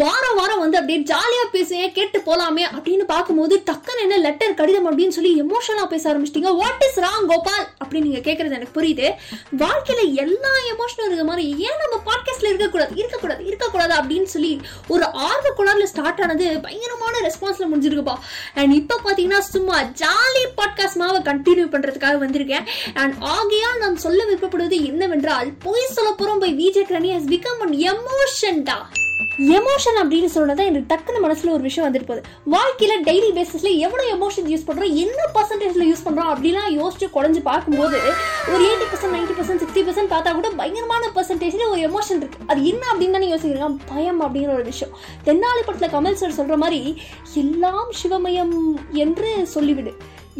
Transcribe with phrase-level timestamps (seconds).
[0.00, 5.14] வாரம் வாரம் வந்து அப்படியே ஜாலியா பேசுவேன் கேட்டு போலாமே அப்படின்னு பார்க்கும்போது டக்குன்னு என்ன லெட்டர் கடிதம் அப்படின்னு
[5.16, 6.50] சொல்லி எமோஷனலா பேச ஆரம்பிச்சிட்டீங்க.
[6.56, 9.06] வாட் இஸ் ராங் கோபால் அப்படின்னு நீங்க கேக்குறது எனக்கு புரியுது.
[9.62, 12.92] வாழ்க்கையில எல்லா எமோஷனும் இருக்க மாதிரி ஏன் நம்ம பாட்காஸ்ட்ல இருக்கக்கூடாது?
[12.96, 14.52] இருக்கக்கூடாது இருக்கக்கூடாது அப்படின்னு சொல்லி
[14.88, 18.16] ஒரு ஆர்வ குளர்ல ஸ்டார்ட் ஆனது பயங்கரமான ரெஸ்பான்ஸ்ல முடிஞ்சிருக்குப்பா.
[18.54, 22.66] அண்ட் இப்போ பாத்தீங்கன்னா சும்மா ஜாலி பாட்காஸ்ட் மாவை கண்டினியூ பண்றதுக்காக வந்திருக்கேன்.
[22.94, 27.78] அண்ட் ஆகையால் நான் சொல்ல விருப்பப்படுவது என்னவென்றால் பொய் சொல்ல போறோம் பை விஜய் கிரணி ஹஸ் பிகம் அன்
[27.92, 28.78] எமோஷன் டா
[29.38, 32.28] எமோஷன் அப்படின்னு சொன்னதா எனக்கு டக்குன்னு மனசுல ஒரு விஷயம் வந்துட்டு போகுது.
[32.50, 34.92] வாழ்க்கையில டெய்லி பேசிஸ்ல எவ்வளவு எமோஷன் யூஸ் பண்றோம்?
[34.94, 36.30] என்ன பர்சன்டேஜ்ல யூஸ் பண்றோம்?
[36.34, 38.00] அப்படிலாம் யோசிச்சு குறைஞ்சு பார்க்கும்போது
[38.54, 42.38] ஒரு eighty percent ninety percent sixty percent பார்த்தா கூட பயங்கரமான பர்சன்டேஜ்ல ஒரு எமோஷன் இருக்கு.
[42.46, 44.96] அது என்ன அப்படின்னு தானே யோசிக்கிறோம் பயம் அப்படிங்கிற ஒரு விஷயம்.
[45.24, 47.02] தென்னாலி படத்துல கமல் சார் சொல்ற மாதிரி
[47.34, 48.56] எல்லாம் சிவமயம்
[48.90, 49.92] என்று சொல்லிவிடு.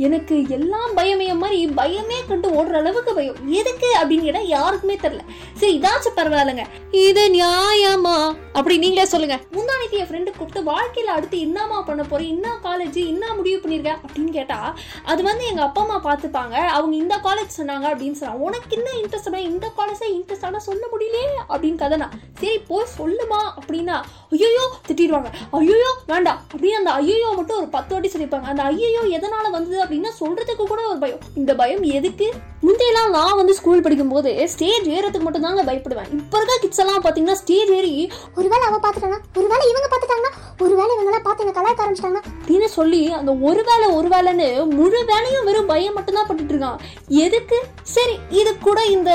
[0.07, 3.39] எனக்கு எல்லாம் பயமே மாதிரி பயமே கண்டு ஓடுற அளவுக்கு பயம்.
[3.61, 5.23] எதுக்கு அப்படின்னு கேட்டா யாருக்குமே தெரியல.
[5.61, 6.65] சரி இதாச்சும் பரவாயில்லைங்க.
[7.07, 8.17] இது நியாயமா?
[8.53, 9.37] அப்படி நீங்களே சொல்லுங்க.
[9.57, 14.33] முந்தானிக்கு என் ஃப்ரெண்டு கூப்பிட்டு வாழ்க்கையில அடுத்து என்னமா பண்ண போறேன் என்ன காலேஜ் என்ன முடிவு பண்ணிருக்கேன் அப்படின்னு
[14.39, 14.59] கேட்டா
[15.05, 16.57] அது வந்து எங்க அப்பா அம்மா பார்த்துப்பாங்க.
[16.77, 21.29] அவங்க இந்த காலேஜ் சொன்னாங்க அப்படின்னு சொன்னாங்க உனக்கு என்ன இன்ட்ரெஸ்ட் இந்த காலேஜ் இன்ட்ரெஸ்ட் ஆனா சொல்ல முடியலையே?
[21.53, 22.09] அப்படின்னு கதனா
[22.41, 23.41] சரி போய் சொல்லுமா?
[23.61, 23.98] அப்படின்னா
[24.37, 25.31] ஐயோ திட்டிடுவாங்க.
[25.61, 26.41] ஐயோ வேண்டாம்.
[26.55, 30.86] அப்படின்னு அந்த ஐயோ மட்டும் ஒரு பத்து வாட்டி சொல்லியிருப்பாங்க அந்த ஐயோ எதனால வந்தது அப்படின்னா சொல்றதுக்கு கூட
[30.86, 31.19] ஒரு பயம்.
[31.34, 32.33] இந்த பயம் எதுக்கு?
[32.62, 36.10] முந்தையெல்லாம் நான் வந்து ஸ்கூல் படிக்கும்போது ஸ்டேஜ் ஏறதுக்கு மட்டும் தாங்க பயப்படுவேன்.
[36.12, 39.18] இப்ப இருக்க கிட்ஸ் எல்லாம் பாத்தீங்கன்னா ஸ்டேஜ் ஏறி ஒருவேளை அவ பாத்துட்டானா?
[39.34, 40.62] ஒருவேளை இவங்க பாத்துட்டாங்கன்னா?
[40.62, 42.22] ஒருவேளை இவங்க எல்லாம் பார்த்து என்ன கலாய்க்க ஆரம்பிச்சிட்டாங்கன்னா?
[42.41, 46.78] அப்படின்னு சொல்லி அந்த ஒரு வேலை ஒரு வேலைன்னு முழு வேலையும் வெறும் பயம் மட்டும்தான் பட்டுட்டு இருக்கான்.
[47.08, 47.64] எதுக்கு?
[47.83, 49.11] சரி இது கூட இந்த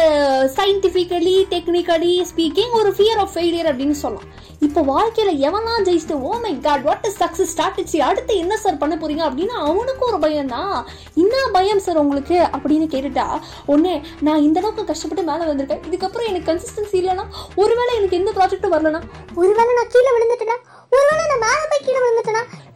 [0.57, 4.29] சயின்டிஃபிக்கலி டெக்னிக்கலி ஸ்பீக்கிங் ஒரு ஃபியர் ஆஃப் ஃபெயிலியர் அப்படின்னு சொல்லலாம்.
[4.65, 8.93] இப்போ வாழ்க்கையில் எவனா ஜெயிச்சுட்டு ஓ my god what is success strategy அடுத்து என்ன சார் பண்ண
[9.01, 9.23] போறீங்க?
[9.29, 10.75] அப்படின்னு அவனுக்கும் ஒரு பயம் தான்.
[11.23, 13.25] என்ன பயம் சார் உங்களுக்கு அப்படின்னு கேட்டுட்டா
[13.73, 13.93] ஒன்று
[14.27, 17.25] நான் இந்த அளவுக்கு கஷ்டப்பட்டு மேலே வந்திருக்கேன் இதுக்கப்புறம் எனக்கு கன்சிஸ்டன்சி இல்லைனா
[17.63, 19.01] ஒருவேளை எனக்கு எந்த ப்ராஜெக்ட்டும் வரலனா
[19.41, 20.57] ஒருவேளை நான் கீழே விழுந்துட்டேனா
[20.95, 21.99] ஒருவேளை நான் மேலே போய் கீழே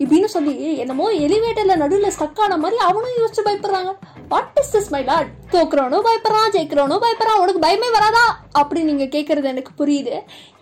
[0.04, 3.92] இப்படின்னு சொல்லி என்னமோ எலிவேட்டர்ல நடுவில் ஸ்டக் ஆன மாதிரி அவனும் யோசிச்சு பயப்படுறாங்க.
[4.32, 8.24] What is this my lot தோக்குறவனும் பயப்படுறான் ஜெயிக்கிறவனும் பயப்படுறான் உனக்கு பயமே வராதா?
[8.62, 10.16] அப்படி நீங்க கேட்கறது எனக்கு புரியுது.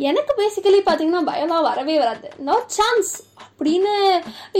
[0.10, 2.30] எனக்கு பேசிக்கலி பாத்தீங்கன்னா பயம்லாம் வரவே வராது.
[2.48, 3.12] நோ சான்ஸ்
[3.60, 3.92] அப்படின்னு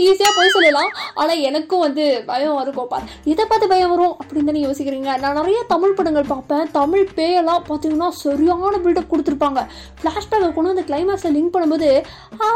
[0.04, 0.92] ஈஸியாக போய் சொல்லலாம்.
[1.20, 5.10] ஆனால் எனக்கும் வந்து பயம் வரும் பார் இதை பார்த்து பயம் வரும் அப்படின்னு தானே யோசிக்கிறீங்க?
[5.24, 6.70] நான் நிறைய தமிழ் படங்கள் பார்ப்பேன்.
[6.78, 9.62] தமிழ் பேயெல்லாம் பார்த்தீங்கன்னா சரியான பில்டப் கொடுத்துருப்பாங்க.
[10.00, 11.90] ஃப்ளாஷ்பேக்கை கொண்டு வந்து கிளைமேக்ஸை லிங்க் பண்ணும்போது
[12.42, 12.48] ஆ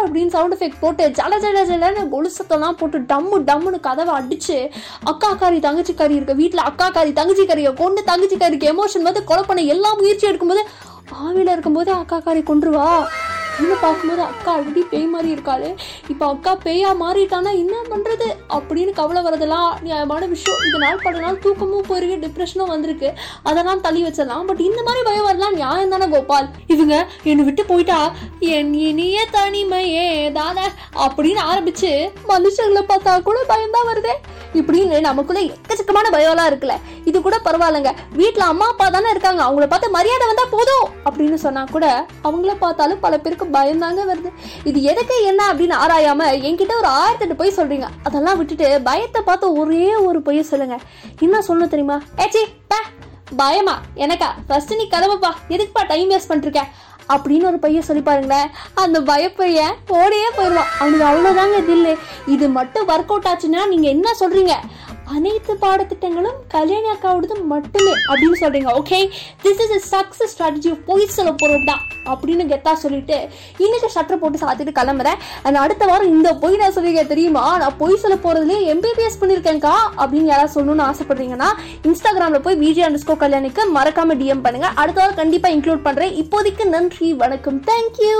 [0.00, 4.56] அப்படின்னு சவுண்ட் எஃபெக்ட் போட்டு ஜல ஜல ஜலன்னு கொலுசத்தெல்லாம் போட்டு டம்மு டம்முன்னு கதவை அடிச்சு
[5.04, 9.22] அக்கா காரி தங்கச்சி காரி இருக்க வீட்டில் அக்கா காரி தங்கச்சி காரியை கொண்டு தங்கச்சி காரிக்கு எமோஷன் வந்து
[9.24, 10.64] கொலை பண்ண எல்லா முயற்சி எடுக்கும்போது
[11.20, 12.86] ஆவியில் இருக்கும்போது அக்கா காரி கொண்டுருவா
[13.60, 15.76] இன்னும் பார்க்கும்போது அக்கா ஆல்ரெடி பேய் மாதிரி இருக்காளே.
[16.08, 18.28] இப்போ அக்கா பேயா மாறிட்டானா என்ன பண்றது?
[18.48, 20.60] அப்படின்னு கவலை வரதெல்லாம் நியாயமான விஷயம்.
[20.68, 23.12] இது நாள் பல நாள் தூக்கமும் போயிருக்கு டிப்ரெஷனும் வந்திருக்கு.
[23.42, 24.44] அதெல்லாம் தள்ளி வச்சிடலாம்.
[24.44, 26.48] பட் இந்த மாதிரி பயம் வரலாம் நியாயம் தானே கோபால்?
[26.66, 28.12] இவங்க என்னை விட்டு போயிட்டா?
[28.38, 30.66] என் இனிய தனிமையே தானே?
[30.96, 34.14] அப்படின்னு ஆரம்பிச்சு மனுஷங்களை பார்த்தா கூட பயம்தான் வருதே.
[34.54, 35.40] இப்படின்னு நமக்குள்ள
[35.86, 36.74] எக்கச்சக்கமான பயம்லாம் இருக்குல்ல.
[37.08, 37.90] இது கூட பரவாயில்லைங்க.
[38.20, 39.40] வீட்டில் அம்மா அப்பா தானே இருக்காங்க.
[39.46, 41.86] அவங்கள பார்த்து மரியாதை வந்தால் போதும் அப்படின்னு சொன்னால் கூட
[42.28, 44.30] அவங்கள பார்த்தாலும் பல பேருக்கு பயம்தாங்க வருது.
[44.70, 49.86] இது எதுக்கு என்ன அப்படின்னு ஆராயாம என்கிட்ட ஒரு ஆயிரத்தெட்டு பொய் சொல்கிறீங்க அதெல்லாம் விட்டுட்டு பயத்தை பார்த்து ஒரே
[50.08, 50.78] ஒரு பொய்ய சொல்லுங்க.
[51.26, 51.98] என்ன சொல்லணும் தெரியுமா?
[52.24, 52.42] ஏச்சி
[52.72, 52.80] பே
[53.42, 53.76] பயமா?
[54.04, 54.30] எனக்கா?
[54.48, 56.62] ஃபர்ஸ்ட் நீ கிளம்புப்பா எதுக்குப்பா டைம் வேஸ்ட் பண்ணிருக்க
[57.14, 58.48] அப்படின்னு ஒரு பையன் சொல்லி பாருங்களேன்.
[58.82, 60.70] அந்த பயப்பையன் ஓடியே போயிடுவான்.
[60.80, 61.92] அவனுக்கு அவ்வளோதாங்க தில்லு.
[62.34, 64.54] இது மட்டும் ஒர்க் அவுட் ஆச்சுன்னா நீங்கள் என்ன சொல்கிறீங்க
[65.14, 68.98] அனைத்து பாடத்திட்டங்களும் கல்யாணி அக்காவோடது மட்டுமே அப்படின்னு சொல்றீங்க okay
[69.44, 71.76] this is success strategy பொய் சொல்ல போறோம்டா
[72.12, 73.16] அப்படின்னு கெத்தா சொல்லிட்டு
[73.64, 75.20] இன்னைக்கு ஷட்டர் போட்டு சாத்திட்டு கிளம்புறேன்.
[75.42, 77.44] அண்ட் அடுத்த வாரம் இந்த பொய் நான் சொல்லியிருக்கேன் தெரியுமா?
[77.62, 81.50] நான் பொய் சொல்ல போகிறதுலேயே எம்பிபிஎஸ் பண்ணியிருக்கேன்க்கா அப்படின்னு யாராவது சொல்லணும்னு ஆசைப்படுறீங்கன்னா
[81.88, 84.68] இன்ஸ்டாகிராம்ல போய் விஜய் அண்டர்ஸ்கோ கல்யாணிக்கு மறக்காம டிஎம் பண்ணுங்க.
[84.82, 86.14] அடுத்த வாரம் கண்டிப்பா இன்க்ளூட் பண்றேன்.
[86.24, 87.60] இப்போதைக்கு நன்றி வணக்கம்.
[87.70, 88.14] தேங்க்யூ